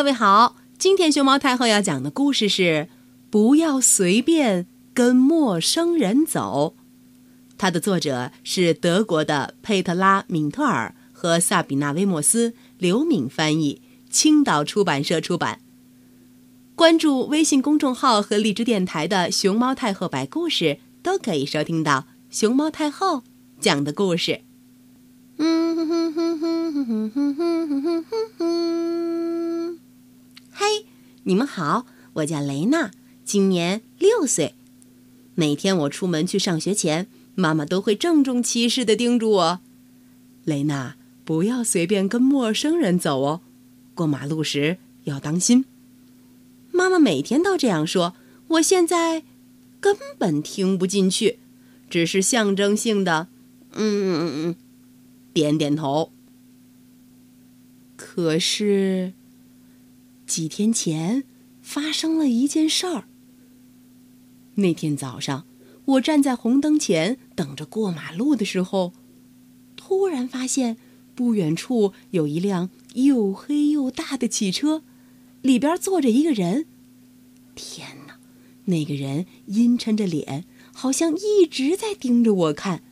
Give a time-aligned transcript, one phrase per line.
[0.00, 2.88] 各位好，今天熊猫太后要讲的故事是
[3.28, 6.74] “不要随便跟陌生人走”。
[7.58, 15.60] 它的作者是德国的佩特拉·敏特尔和萨比娜·威莫斯，刘敏翻译，青岛出版社出版。
[16.74, 23.22] 关注微信公众号和荔枝电台的“熊猫太后摆故事”，都可以收听到熊猫太后
[23.60, 24.40] 讲的故事。
[25.36, 25.69] 嗯
[31.30, 32.90] 你们好，我叫雷娜，
[33.24, 34.56] 今年六岁。
[35.36, 37.06] 每天我出门去上学前，
[37.36, 39.60] 妈妈都会郑重其事地叮嘱我
[40.42, 43.42] ：“雷娜，不要随便跟陌生人走哦，
[43.94, 45.64] 过马路时要当心。”
[46.74, 48.16] 妈妈每天都这样说，
[48.48, 49.22] 我现在
[49.78, 51.38] 根本听不进去，
[51.88, 53.28] 只是象征性的，
[53.74, 54.56] 嗯嗯嗯，
[55.32, 56.10] 点点头。
[57.94, 59.12] 可是。
[60.30, 61.24] 几天前，
[61.60, 63.08] 发生了一件事儿。
[64.54, 65.44] 那天早上，
[65.86, 68.92] 我站在红灯前等着过马路的时候，
[69.74, 70.76] 突然发现
[71.16, 74.84] 不远处有一辆又黑又大的汽车，
[75.42, 76.66] 里边坐着一个人。
[77.56, 78.20] 天哪，
[78.66, 82.84] 那个人阴沉着脸，好像一直在盯着我看。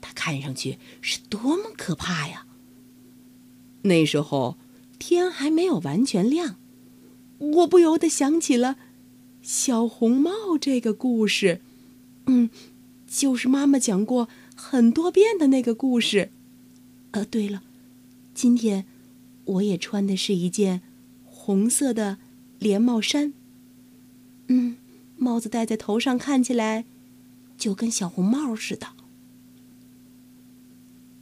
[0.00, 2.44] 他看上去是多么可怕呀！
[3.82, 4.58] 那时候
[4.98, 6.56] 天还没有完全亮。
[7.42, 8.76] 我不由得想起了
[9.42, 11.60] 小红帽这个故事，
[12.26, 12.48] 嗯，
[13.06, 16.30] 就是妈妈讲过很多遍的那个故事。
[17.10, 17.62] 呃，对了，
[18.32, 18.86] 今天
[19.44, 20.82] 我也穿的是一件
[21.24, 22.18] 红色的
[22.60, 23.32] 连帽衫。
[24.46, 24.76] 嗯，
[25.16, 26.84] 帽子戴在头上看起来
[27.58, 28.88] 就跟小红帽似的。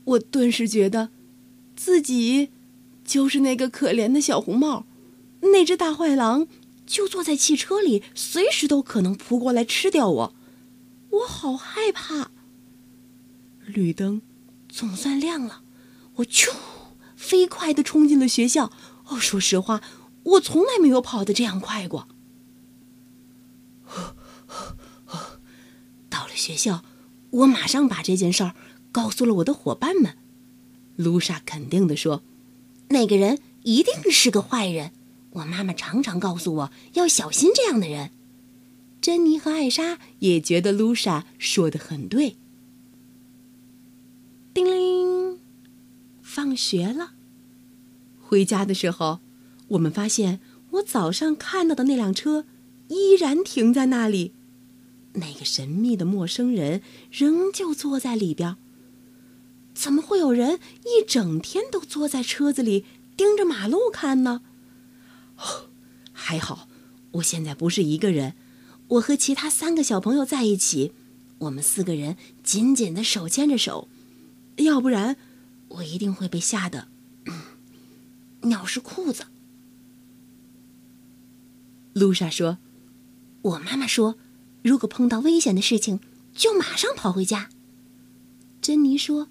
[0.05, 1.09] 我顿时觉得
[1.75, 2.51] 自己
[3.05, 4.85] 就是那个可怜的小红帽。
[5.43, 6.47] 那只大坏狼
[6.87, 10.35] 就坐在汽车里，随时都可能扑过来吃掉我，
[11.11, 12.31] 我好害怕。
[13.67, 14.23] 绿灯
[14.69, 15.63] 总算亮了，
[16.17, 16.51] 我咻，
[17.17, 18.73] 飞快地冲进了学校。
[19.09, 19.81] 哦，说实话，
[20.23, 22.07] 我从来没有跑得这样快过。
[26.09, 26.85] 到了学校，
[27.31, 28.55] 我马上把这件事儿
[28.93, 30.17] 告诉了我的伙伴们。
[30.97, 32.23] 卢莎肯定地说
[32.91, 34.93] ：“那个人一定是个坏人。”
[35.31, 38.11] 我妈妈常常告诉我要小心这样的人。
[39.01, 42.37] 珍妮和艾莎也觉得露莎说的很对。
[44.53, 45.39] 叮铃，
[46.21, 47.13] 放学了。
[48.21, 49.21] 回家的时候，
[49.69, 50.41] 我们发现
[50.73, 52.45] 我早上看到的那辆车
[52.89, 54.35] 依然停在那里，
[55.15, 58.57] 那个神秘的陌生人仍旧坐在里边。
[59.73, 62.85] 怎么会有人一整天都坐在车子里
[63.17, 64.43] 盯着马路看呢？
[66.13, 66.69] 还好，
[67.13, 68.35] 我现在不是一个人，
[68.89, 70.93] 我和其他三个小朋友在一起，
[71.39, 73.89] 我们四个人紧紧的手牵着手，
[74.57, 75.17] 要不然
[75.69, 76.89] 我一定会被吓得
[78.43, 79.27] 尿湿裤子。
[81.93, 82.59] 露莎说
[83.43, 84.17] ：“我妈妈说，
[84.63, 86.01] 如果碰到危险的事情，
[86.35, 87.49] 就马上跑回家。”
[88.63, 89.29] 珍妮说：“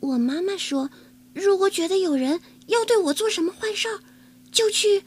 [0.00, 0.90] 我妈妈说，
[1.32, 4.00] 如果觉得有人要对我做什么坏事儿。”
[4.54, 5.02] 就去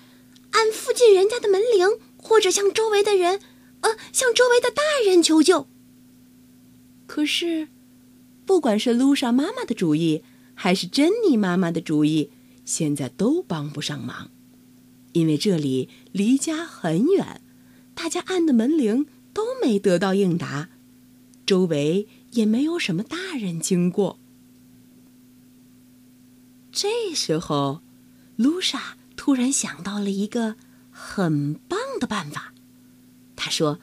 [0.52, 1.88] 按附近人家的门铃，
[2.18, 3.40] 或者向周围的人，
[3.80, 5.68] 呃，向周围的大人求救。
[7.08, 7.70] 可是，
[8.46, 12.30] 不管是露莎妈妈的主意，还是珍妮妈妈的主意，
[12.66, 14.30] 现在都帮不上忙，
[15.14, 17.42] 因为这里离家很远，
[17.96, 20.70] 大家按的门铃都没得到应答，
[21.46, 24.20] 周围也没有什么大人经过。
[26.70, 27.82] 这时候，
[28.36, 28.98] 露莎。
[29.18, 30.56] 突然想到了一个
[30.90, 32.54] 很棒的办法，
[33.36, 33.80] 他说：“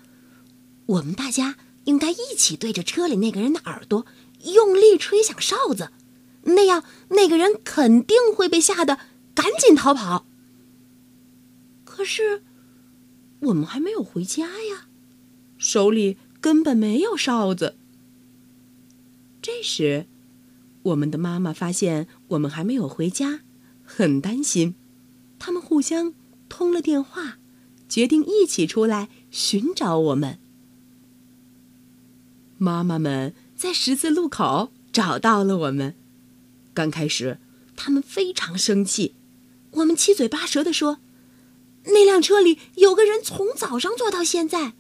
[0.87, 4.07] 我们大家应该一起对着车里那个人的耳朵
[4.45, 5.91] 用力吹响哨子，
[6.45, 9.01] 那样那个人肯定会被吓得
[9.35, 10.25] 赶紧逃跑。”
[11.85, 12.43] 可是
[13.41, 14.89] 我们还没有回家呀，
[15.59, 17.77] 手里根本没有哨子。
[19.43, 20.07] 这时，
[20.85, 23.41] 我们的妈妈发现我们还没有回家，
[23.85, 24.75] 很担心。
[25.47, 26.15] 他们互相
[26.49, 27.37] 通了电话，
[27.87, 30.39] 决定一起出来寻找我们。
[32.57, 35.95] 妈妈们在十字路口找到了我们。
[36.73, 37.37] 刚开始，
[37.77, 39.17] 他们非常生气，
[39.73, 41.01] 我们七嘴八舌地说
[41.93, 44.73] ：“那辆车里有个人从早上坐到现在，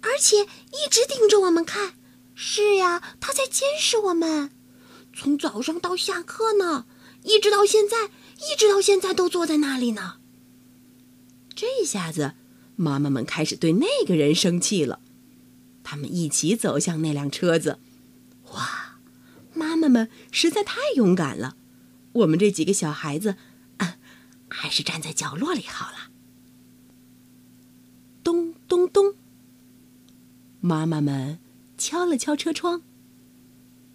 [0.00, 1.94] 而且一直盯着我们看。
[2.34, 4.50] 是呀，他在监视我们，
[5.14, 6.86] 从早上到下课呢，
[7.22, 10.16] 一直到现在。”一直到现在都坐在那里呢。
[11.54, 12.34] 这下子，
[12.76, 15.00] 妈妈们开始对那个人生气了。
[15.82, 17.78] 他们一起走向那辆车子。
[18.52, 18.98] 哇，
[19.54, 21.56] 妈妈们实在太勇敢了！
[22.12, 23.36] 我们这几个小孩子，
[23.78, 23.96] 啊，
[24.48, 26.10] 还是站在角落里好了。
[28.22, 29.14] 咚咚咚，
[30.60, 31.38] 妈妈们
[31.76, 32.82] 敲了敲车窗。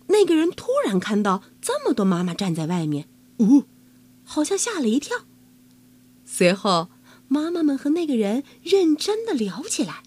[0.07, 3.07] 那个人突然看到这么多妈妈站在外面，
[3.39, 3.63] 呜，
[4.23, 5.25] 好像吓了一跳。
[6.25, 6.89] 随后，
[7.27, 10.03] 妈妈们和那个人认真的聊起来。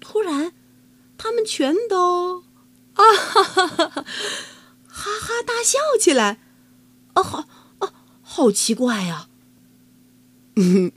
[0.00, 0.52] 突然，
[1.16, 2.44] 他们全都
[2.94, 4.04] 啊哈哈哈哈
[4.86, 6.40] 哈大笑起来。
[7.14, 7.48] 啊，好
[7.80, 7.92] 啊，
[8.22, 9.28] 好奇怪呀！
[10.56, 10.92] 嗯，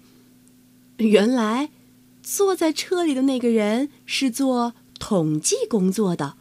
[0.98, 1.72] 原来
[2.22, 6.38] 坐在车里的那个人是做统计工作的，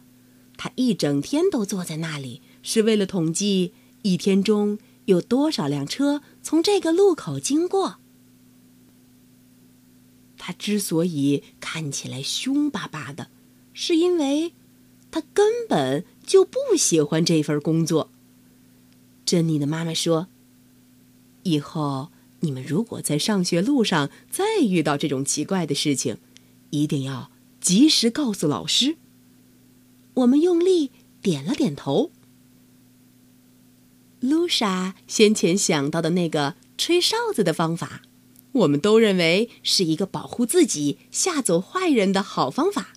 [0.55, 3.73] 他一整天都坐在那里，是为了统计
[4.03, 4.77] 一天中
[5.11, 7.97] 有多少辆车从这个路口经过。
[10.37, 13.29] 他之所以看起来凶巴巴的，
[13.73, 14.53] 是因为
[15.11, 18.09] 他根本就不喜欢这份工作。
[19.23, 20.27] 珍妮的妈妈说
[21.43, 22.09] ：“以后
[22.39, 26.17] 你们如果在上学路上再遇到这种奇怪的事情，
[26.71, 27.29] 一定要
[27.59, 28.97] 及时告诉老师。”
[30.15, 30.91] 我们用力
[31.21, 32.11] 点了点头。
[34.21, 38.01] 露莎先前想到的那个吹哨子的方法，
[38.53, 42.93] 我们都认为是一个保护自己、吓走坏人的好方法。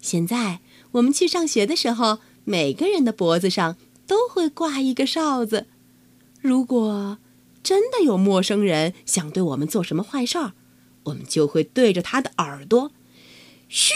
[0.00, 0.60] 现在
[0.92, 3.76] 我们去上学的时候，每个人的脖子上。
[4.10, 5.68] 都会挂一个哨子。
[6.40, 7.18] 如果
[7.62, 10.52] 真的有陌生人想对我们做什么坏事儿，
[11.04, 12.90] 我们就会对着他的耳朵，
[13.68, 13.94] 嘘，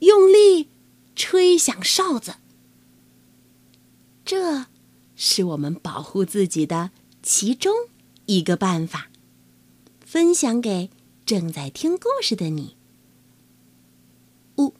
[0.00, 0.68] 用力
[1.14, 2.38] 吹响哨子。
[4.28, 4.66] 这
[5.16, 6.90] 是我们保护自己的
[7.22, 7.72] 其中
[8.26, 9.08] 一个办法，
[10.00, 10.90] 分享给
[11.24, 12.76] 正在听故事的你。
[14.56, 14.74] 哦，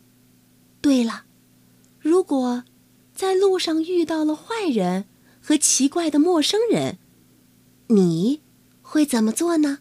[0.83, 1.25] 对了，
[1.99, 2.65] 如果。
[3.15, 5.07] 在路上遇到了坏人
[5.41, 6.99] 和奇怪的陌生人，
[7.89, 8.43] 你
[8.81, 9.81] 会怎么做呢？